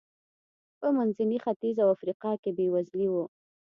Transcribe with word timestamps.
په 0.79 0.87
منځني 0.97 1.37
ختیځ 1.45 1.77
او 1.83 1.89
افریقا 1.95 2.31
کې 2.41 2.49
بېوزلي 2.57 3.07
و. 3.09 3.15